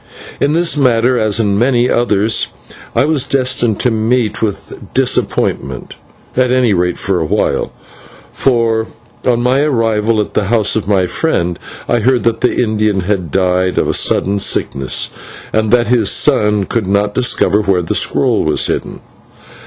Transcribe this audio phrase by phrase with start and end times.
[0.39, 2.47] In this matter, as in many others,
[2.95, 5.95] I was destined to meet with disappointment,
[6.35, 7.71] however at any rate for a while;
[8.33, 8.87] for,
[9.27, 13.29] on my arrival at the house of my friend, I heard that the Indian had
[13.29, 15.11] died of a sudden sickness,
[15.53, 19.01] and that his son could not discover where the scroll was hidden.